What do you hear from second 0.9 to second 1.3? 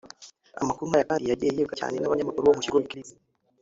kandi